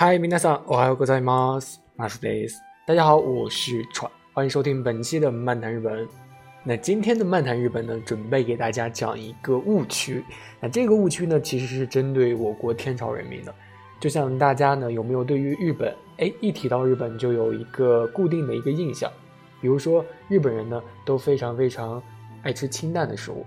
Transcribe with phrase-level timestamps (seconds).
[0.00, 1.80] 嗨，皆さん、おはようございます。
[1.96, 2.60] マスです。
[2.86, 6.06] 大家好，我是川，欢迎收听本期的漫谈日本。
[6.62, 10.24] 那今天的漫谈日本呢，准备给大家讲一个误区。
[10.60, 13.54] 那这个误区呢，其实是针对我国天朝人民的。
[13.98, 19.10] 就像大家呢，有没有对于日本，哎，一提到日本就有一个固定的一个印象？
[19.60, 22.02] 比如说，日本人呢都非常非常
[22.42, 23.46] 爱吃清淡的食物，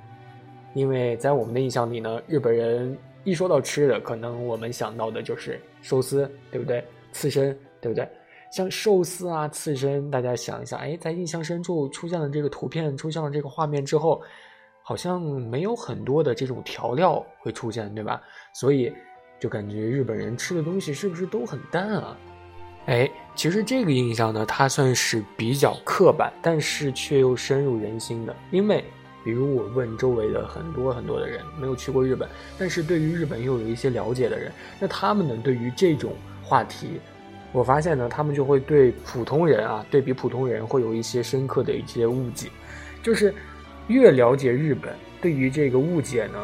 [0.74, 2.98] 因为在我们的印象里呢，日本人。
[3.26, 6.83] 一说到吃的，可能我们想到的就是 寿司，对不对？
[7.13, 8.09] 刺身，对不对？
[8.51, 14.23] 像寿司啊、刺身，大家想一下，哎，在印象深处出现了这个图片，出现了这个画面之后，
[14.83, 18.23] 好像没有很多的这种调料会出现，对吧？
[18.55, 18.91] 所以
[19.39, 22.17] 就感觉日本人吃的东西是不是都很淡啊？
[22.87, 28.83] 哎，其实这个印象呢，它算是比较刻板，但是却又深入人心的，因为。
[29.25, 37.01] 比如我问周围的很多很多的人，没有去过日本，但是对于日本又有一些了解的人，那他们呢对于这种话题，
[37.51, 42.49] 我发现呢，他们就会对普通人啊，对比普通人会有一些深刻的一些误解，
[43.03, 43.35] 就是
[43.89, 46.39] 越了解日本，对于这个误解呢，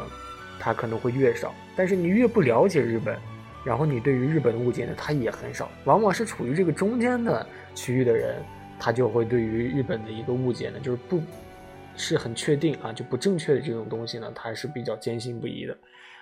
[0.58, 3.14] 他可能会越少，但是你越不了解日本，
[3.62, 8.36] 然后你对于日本的误解呢，他也很少，往往是处于这个中间的区域的人，
[8.78, 11.20] 他就会对于日本的一个误解呢，就是不。
[12.01, 15.77] 是很确定啊，就不正确的这种东西呢，他是比较坚信不疑的，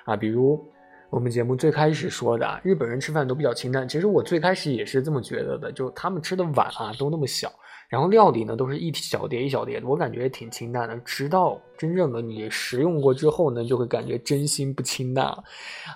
[0.05, 0.61] 啊，比如
[1.09, 7.51] 我们节目最开始说的啊，日本人吃饭都比较清淡，其实我最开始也是这么觉得的，就他们吃的碗啊都那么小，
[7.89, 15.45] 然后料理呢都是一小碟一小碟的，我感觉也挺清淡的，直到真正的你食用过之后呢，就会感觉真心不清淡啊，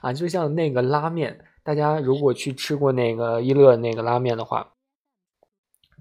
[0.00, 4.68] 啊，就像那个拉面，大家如果去吃过那个一乐那个拉面的话。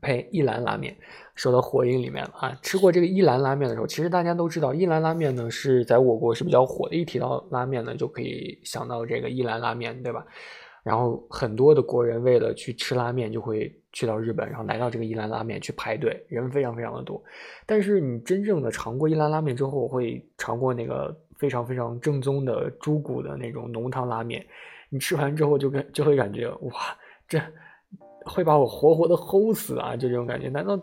[0.03, 0.27] 呸！
[0.31, 0.97] 一兰拉面
[1.35, 2.59] 说到火影里面了啊！
[2.61, 6.95] 吃过这个一兰拉面的时候，其实大家都知道，一兰拉面呢是在我国是比较火的。
[6.95, 10.25] 一提到拉面呢，就可以想到这个一兰拉面，对吧？
[10.83, 17.23] 然后很多的国人为了去吃拉面，就会去到日本，然后来到这个一兰拉面去排队，人非常非常的多。
[17.65, 24.45] 但是你真正的尝过一兰拉面之后，会尝过那个非常非常正宗的猪骨的那种浓汤拉面，
[24.89, 26.71] 你吃完之后就跟就会感觉哇，
[27.27, 27.39] 这。
[28.23, 29.95] 会把我活活的齁死啊！
[29.95, 30.79] 就这种感觉，难道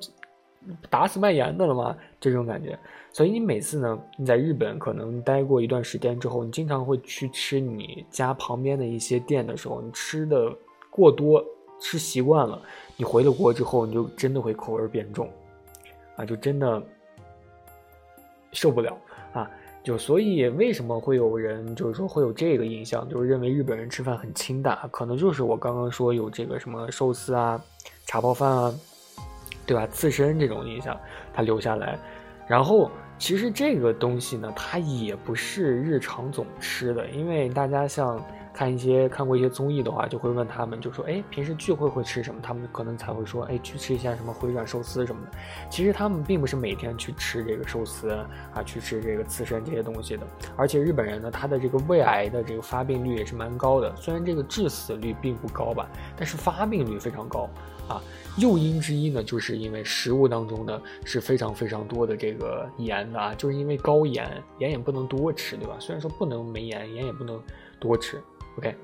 [0.90, 1.96] 打死卖盐的了吗？
[2.20, 2.78] 这种感觉。
[3.12, 10.54] 所以你每次呢，你在日本可能待过一段时间之后，你经常会去吃你家旁边的一些店的时候，你吃的
[10.90, 11.44] 过多，
[11.80, 12.60] 吃习惯了，
[12.96, 15.28] 你回了国之后，你就真的会口味变重，
[16.16, 16.82] 啊，就真的
[18.52, 18.96] 受不了
[19.32, 19.50] 啊。
[19.82, 27.58] 就所以为什么会有人就是说会有这个印象，就是认为日本人吃饭很清淡，可能就是我刚刚说有这个什么寿司啊、
[28.04, 28.74] 茶泡饭啊，
[29.68, 29.86] 对吧？
[29.86, 30.98] 刺身这种印象
[31.32, 31.96] 它留下来，
[32.48, 38.20] 然后其实这个东西呢，它也不是日常总吃的，因为大家像。
[38.58, 42.40] 看一些看过一些综艺的话，就会问他们，就说，哎，平时聚会会吃什么？
[42.42, 45.38] 他们可能才会说，哎，去吃一下什么回转寿司什么的。
[45.70, 48.26] 其实他们并不是每天去吃这个寿司啊，
[48.66, 50.26] 去吃这个刺身这些东西的。
[50.56, 53.94] 而且日本人呢，他的这个胃癌的这个发病率也是蛮高的。
[53.94, 57.48] 虽然这个致死率并不高吧，但是发病率非常高
[57.86, 58.02] 啊。
[58.38, 65.76] 诱因之一呢，就是因为食物当中呢是非常非常多的这个盐的啊，就是因为高盐，盐也不能多吃，对吧？
[65.78, 67.40] 虽然说不能没盐，盐也不能
[67.78, 68.20] 多吃。
[68.58, 68.74] OK，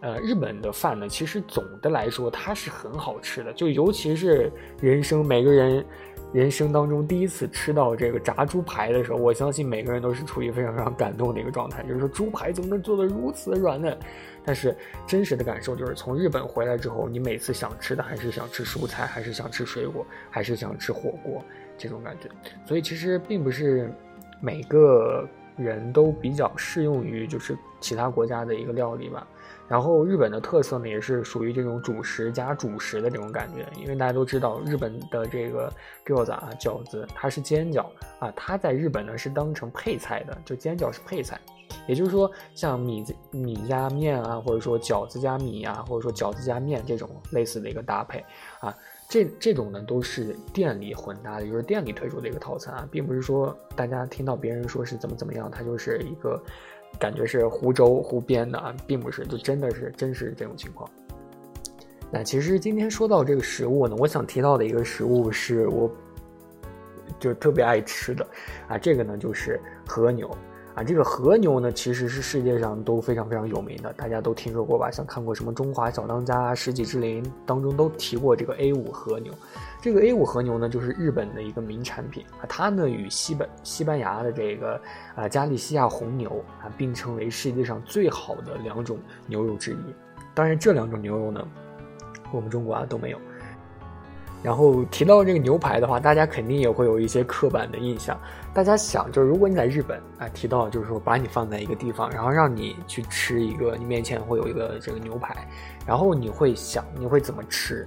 [0.00, 5.84] 呃，日本的饭呢，其实总的来说它是很好吃的，就尤其是人生每个人
[6.32, 13.96] 人生当中第一次吃到这个炸猪排的时候，我相信每个人都是处于非常非常感动的一个状态，就是说猪排怎么能做的如此软嫩？
[14.44, 14.74] 但是
[15.06, 21.44] 真实的感受就是从日本回来之后，你每次想吃的还是想吃蔬菜，还是想吃水果，还是想吃火锅
[21.76, 22.30] 这种感觉。
[22.64, 23.92] 所以其实并不是
[24.40, 25.28] 每个。
[25.56, 29.26] 人都比较适用于就是其他国家的一个料理吧，
[29.68, 35.72] 然后日本的特色呢也是属于这种主食加主食的这种感觉，因为大家都知道日本的这个
[36.04, 37.86] 饺子啊饺子它是煎饺
[38.18, 41.40] 啊，它在日本呢是当成配菜的，就煎饺是配菜，
[41.86, 48.24] 也就是说像米米加面啊，或者说饺子加米啊，或者说饺子加面这种类似的一个搭配
[48.60, 48.74] 啊。
[49.08, 56.42] 这这种呢都是店里混搭的，就是店里推出的一个套餐啊，并不是说大家听到别人说是怎么怎么样，它就是一个
[56.98, 60.90] 感觉是湖州湖边的啊，并不是，就真的是真实这种情况。
[62.10, 65.90] 那其实今天说到这个食物呢，我想提到的一个食物是我
[67.20, 68.26] 就特别爱吃的
[68.68, 70.28] 啊，这个呢就是和牛
[70.76, 70.84] 啊。
[70.84, 74.88] 这个和牛呢，其实是世界上都非常非常有名的，大家都听说过吧？
[74.92, 79.32] 像看过什么《中华小当家》《世纪之灵》当中都提过这个 A 五和牛。
[79.82, 84.80] 这个 A 五和牛呢，就是日本的一个名产品啊，它呢与西本西班牙的这个
[85.16, 86.30] 啊加利西亚红牛
[86.62, 89.76] 啊并称为世界上最好的两种牛肉之一。
[90.34, 91.44] 当然，这两种牛肉呢。
[92.32, 93.18] 我们中国啊都没有。
[94.46, 98.16] 然后提到这个牛排的话，大家肯定也会有一些刻板的印象。
[98.54, 105.48] 大家想，就是如果你在日本啊，提到就是说把你放在一个地方，然后让你去吃一个，你面前会有一个这个牛排，
[105.84, 107.84] 然后你会想你会怎么吃？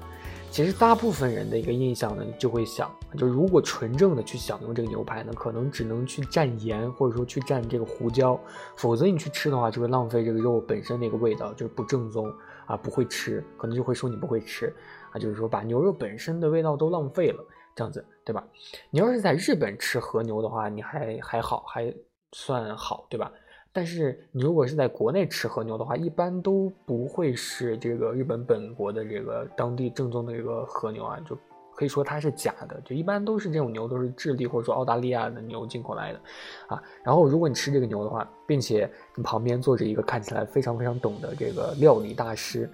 [0.51, 8.37] 其实大部分人的一个印象呢，就会想，就如果纯正的去享用这个牛排呢，可能只能去蘸盐，或者说去蘸这个胡椒，
[8.75, 12.29] 否则你去吃的话，就会浪费这个肉本身的一个味道，就是不正宗。
[12.65, 14.71] 啊，不会吃，可能就会说你不会吃，
[15.11, 17.43] 啊，就是说把牛肉本身的味道都浪费了，
[17.75, 18.45] 这样子，对吧？
[18.89, 21.93] 你要是在日本吃和牛的话，你还还好，还
[22.31, 23.31] 算好，对吧？
[23.71, 31.37] 但是你如果是在国内吃和牛的话，一般都不会是这个日本本国的这个当地正宗的一个和牛啊，就。
[31.75, 36.19] 可以说它是假的，就一般都是这种牛都是智利或者说澳大利亚的牛进口来的，
[36.67, 42.69] 啊，然后如果你吃这个牛的话，并且你旁边坐着一个看起来非常非常懂的这个料理大师，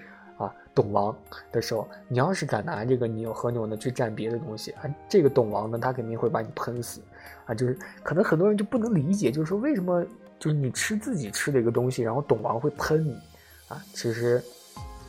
[0.75, 1.15] 啊，董王
[1.51, 7.01] 的时候，你要是敢拿这个牛和牛呢去蘸别的东西，啊，这个董王呢他肯定会把你喷死，
[7.45, 10.05] 啊，就是可能很多人就不能理解，就是说为什么
[10.37, 13.13] 就是你吃自己吃的一个东西，然后董王会喷你，
[13.69, 14.43] 啊，其实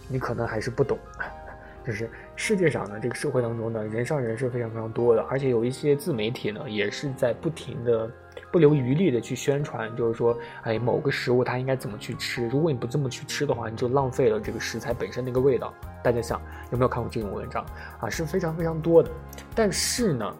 [0.08, 0.96] 你可能还是不懂。
[1.84, 8.10] 就是世界上呢，这个社会当中呢，人上人是非常非常多的，而且有一些自媒体呢，也是在不停的、
[8.56, 15.74] 不留余力的去宣传，就是说，哎，某个食物它应该怎么去吃，如果你不这么去吃的话，你就浪费了这个食材本身那个味道。
[16.02, 16.40] 大家想
[16.72, 17.62] 有没有看过这种文章
[18.00, 18.08] 啊？
[18.08, 19.10] 是非常非常多的。
[19.54, 20.34] 但是呢，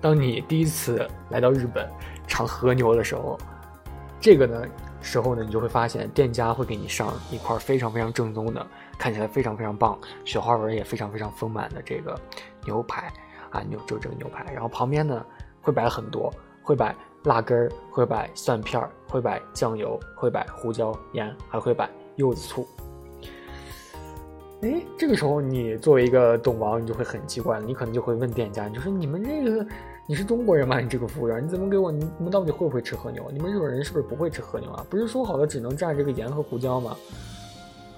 [0.00, 1.88] 当你第一次来到日本
[2.26, 3.38] 尝和牛的时候，
[4.20, 4.64] 这个呢
[5.00, 8.66] 时候呢，你就会发现店家会给你上一块非常非常正宗的。
[8.98, 12.20] 看起来非常非常棒，雪花纹也非常非常丰满的这个
[12.64, 13.12] 牛排
[13.50, 15.24] 啊，牛就这个牛排，然后旁边呢
[15.62, 16.32] 会摆很多，
[16.70, 16.94] 会摆
[17.24, 22.64] 辣根儿，会摆蒜片儿，会摆酱油，会摆胡椒盐，还会摆柚子醋。
[24.62, 29.66] 哎，这个时候你作为一个懂王，你就会很奇怪了，你可能就会问店家，你就说你们这个
[30.06, 30.78] 你是中国人吗？
[30.78, 31.90] 你这个服务员，你怎么给我？
[31.90, 33.28] 你们到底会不会吃和牛？
[33.32, 34.86] 你们日本人是不是不会吃和牛啊？
[34.88, 36.96] 不是说好了只能蘸这个盐和胡椒吗？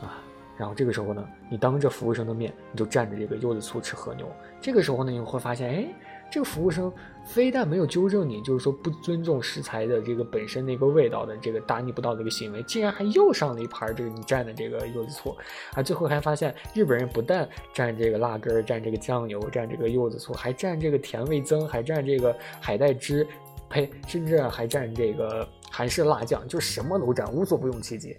[0.00, 0.16] 啊
[0.56, 4.26] 然后这个时候呢，你当着服务生的面，你就蘸着这个柚子醋吃和牛。
[4.62, 5.88] 这个时候呢，你会发现，哎，
[6.32, 6.90] 这个服务生
[7.26, 15.36] 非但没有纠正你，就是说不尊重食材的这个本身的一个味道的这个大逆不道的一个行为，竟然还又上了一盘这个你蘸的这个柚子醋。
[15.74, 23.26] 啊，最后还发现日本人不但蘸这个辣根，蘸这个酱油，蘸这个柚子醋，还蘸这个甜味增，还蘸这个海带汁，
[23.68, 28.16] 呸，甚至还蘸这个韩式辣酱，就什么都蘸，无所不用其极。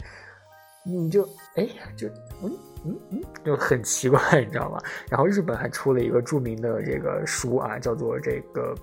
[0.85, 2.07] 你就哎，就
[2.41, 2.51] 嗯
[2.83, 4.77] 嗯嗯，就很奇怪，你知道吗？
[5.09, 8.75] 然后日本还出了一个著名的这个书啊，叫做这个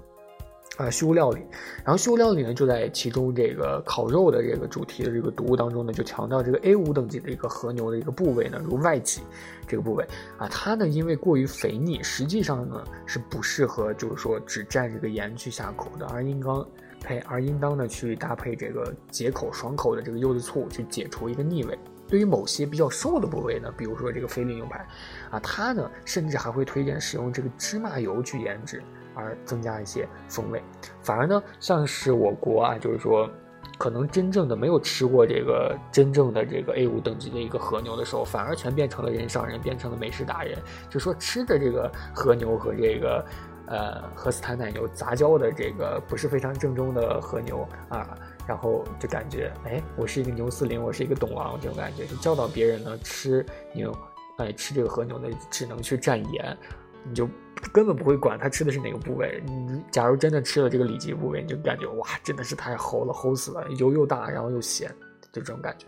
[0.79, 1.43] 啊修料理。
[1.85, 9.21] 然后修料理呢，就在其中这个烤肉的这个主题的这个读物当中呢，就强调这个 A 五等级的一个和牛的一个部位呢，如外脊
[9.67, 10.03] 这个部位
[10.39, 16.67] 啊，它呢因为过于肥腻，实际上呢是不适合就是说只蘸这个盐去下口的，而应当。
[17.03, 21.79] 配而应当呢去搭配这个解口爽口的这个柚子醋去解除一个腻味。
[22.11, 24.85] 对于某些比较瘦的部位呢，比如说这个菲力牛排，
[25.31, 28.83] 啊，它呢甚至还会推荐使用这个芝麻油去腌制，
[29.15, 30.61] 而增加一些风味。
[31.01, 33.31] 反而呢，像是我国啊，就是说
[33.79, 43.25] 可能真正的没有吃过这个真正的这个 A 五等级的一个和牛的时候，反而全变成了人上人，变成了美食达人，就说吃的这个和牛和这个。
[43.71, 53.97] 呃，和斯坦奶牛杂交的这个不是非常正宗的和牛啊，然后就感觉，哎，我是一个牛司令，我是一个董王这种感觉，就教导别人呢吃牛，
[54.39, 56.59] 哎，吃这个和牛呢只能去蘸盐，
[57.05, 57.29] 你就
[57.73, 59.41] 根本不会管他吃的是哪个部位。
[59.47, 64.91] 你假如真的吃了这个里脊部位，你就感觉哇，真的是太齁了，齁死了，油又大，然后又咸，
[65.31, 65.87] 就这种感觉。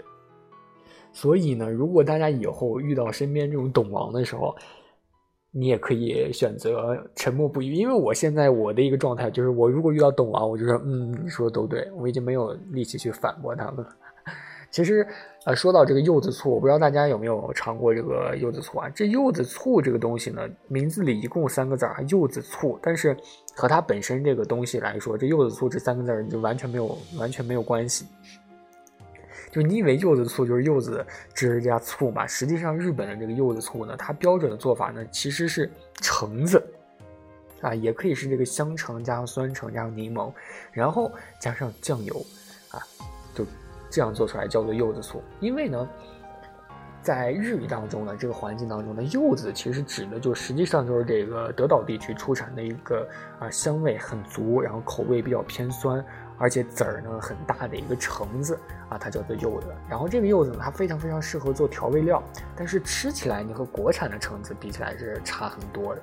[1.12, 4.56] 所以呢，如果大家以后遇到身边这种董王的时候，
[5.54, 13.85] 你也可以选择沉默不语，因为我现在我的一个状态就是，我如果遇到董王，我就说，嗯，你说的都对，我已经没有力气去反驳他们。
[14.73, 15.06] 其实，
[15.44, 18.88] 呃，说到这个柚子醋，我不知道大家有没有尝过这个柚子醋啊？
[18.88, 23.14] 这柚子醋这个东西呢，名字里一共三个字儿，柚子醋，但是
[23.54, 28.06] 和它本身这个东西来说，这柚子醋这三个字儿就完全没有完全没有关系。
[29.52, 31.04] 就你以为柚子醋就是柚子
[31.35, 32.26] 汁加醋嘛？
[32.26, 36.64] 实际上，日本的这个柚子醋呢，它标准的做法呢，其实是橙子
[37.61, 40.32] 啊，也可以是这个香橙加上酸橙加上柠檬，
[40.73, 42.16] 然后加上酱油
[42.71, 42.80] 啊，
[43.35, 43.44] 就
[43.90, 45.23] 这样做出来叫做柚子醋。
[45.38, 45.87] 因为呢，
[47.02, 53.06] 在日语当中呢，这个环境当中呢，柚子其实指的就实际上就是这个德岛地区出产的一个
[53.38, 56.02] 啊香味很足，然后口味比较偏酸。
[56.42, 58.58] 而且籽儿呢很大的一个橙子
[58.88, 59.68] 啊，它叫做柚子。
[59.88, 62.20] 然后这个柚子呢，它非常非常适合做调味料，
[62.56, 66.02] 但是吃起来你和国产的橙子比起来是差很多的。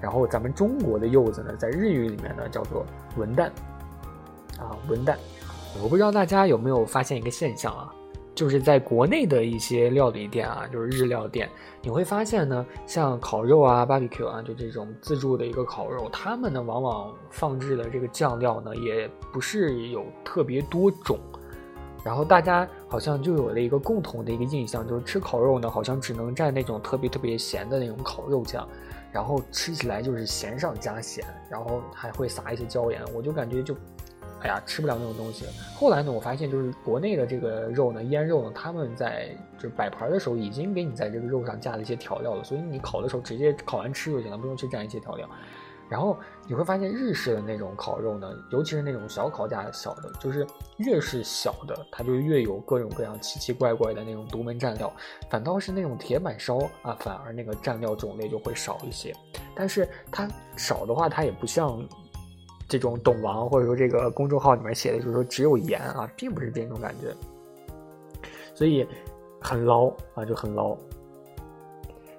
[0.00, 2.86] 然后咱们中国的柚子呢，在日语里面呢叫做
[3.18, 3.48] 文旦
[4.58, 5.14] 啊，文旦。
[5.82, 7.92] 我不知道大家有没有发现一个现象啊？
[8.36, 11.48] 就是在国内的一些料理店啊，就是日料店，
[11.80, 21.18] 你会发现呢，像烤肉啊、barbecue 啊，就这种自助的一个烤肉，他们呢往往放置的这个酱料呢，也不是有特别多种，
[22.04, 28.68] 然后大家好像就有了一个共同的一个印象，就是吃烤肉呢，好像只能蘸那种特别特别咸的那种烤肉酱，
[29.10, 33.74] 然后吃起来就是咸上加咸，然后还会撒一些椒盐，我就感觉就。
[34.46, 35.44] 哎呀，吃不了那种东西。
[35.74, 45.28] 后来呢，我发现就是国内的这个肉呢，腌肉呢，他们在就摆盘的时候已经给你在这个肉上加了一些调料了，所以你烤的时候直接烤完吃就行了，不用去蘸一些调料。
[45.88, 46.16] 然后
[46.48, 50.46] 你会发现日式的那种烤肉呢，尤其是那种小烤架小的，就是
[50.78, 54.92] 越是小的，它就越有各种各样奇奇怪怪的那种独门蘸料。
[55.28, 59.12] 反倒是那种铁板烧啊，反而那个蘸料种类就会少一些。
[59.56, 61.84] 但是它少的话，它也不像。
[62.68, 67.14] 这种懂王或者说这个公众号里面写的就是说只有盐啊，并不是这种感觉，
[68.54, 68.86] 所以
[69.40, 70.76] 很捞啊，就很捞。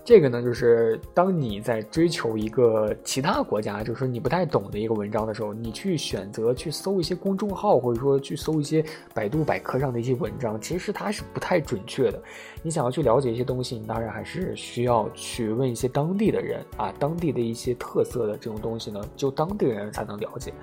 [0.08, 8.82] 这个呢，就是当你在追求一个其他国家，就是你不太懂的一个文章的时候，你去选择去搜一些公众号，或者说去搜一些
[9.14, 12.24] 百度百科上的一些文章，其实它是不太准确的。
[12.64, 20.54] 你想要去了解一些东西，你当然还是需要去问一些当地的人啊，当地的一些特色的这种东西呢，就当地人才能了解，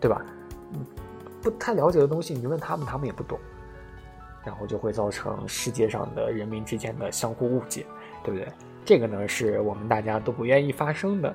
[0.00, 0.24] 对吧？
[0.74, 0.86] 嗯
[1.42, 3.36] 不太了解的东西，你问他们，他们也不懂，
[4.44, 7.84] 然后就会造成世界上的人民之间的相互误解，
[8.24, 8.48] 对不对？
[8.84, 11.34] 这个呢是我们大家都不愿意发生的。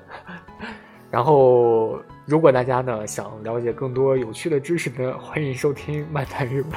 [1.10, 6.72] 然后，如果大家呢想了解更多有趣的知识呢，欢迎收听《漫谈日本》。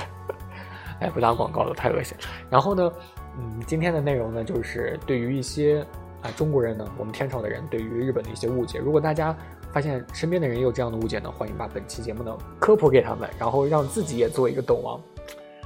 [1.02, 2.16] 哎，不打广告了，太恶心。
[2.50, 2.92] 然后呢，
[3.40, 5.84] 嗯，今天的内容呢就是对于一些
[6.22, 8.78] 啊中国人呢，我们天朝的人对于日本的一些误解。
[8.78, 9.36] 如果大家
[9.72, 15.02] 发现身边的人也有这样的误解呢，欢迎把本期节目呢科普给他们，然后让自己也做一个懂王，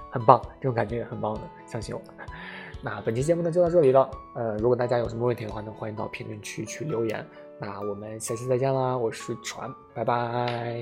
[0.09, 2.01] 很棒，这种感觉也很棒的，相信我。
[2.83, 7.25] 那本期节目呢就到这里了，呃，如果大家有什么问题的话呢，欢迎到评论区去留言。
[7.59, 10.81] 那我们下期再见啦，我是船，拜拜。